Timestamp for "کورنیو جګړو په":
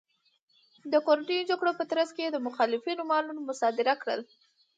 1.05-1.83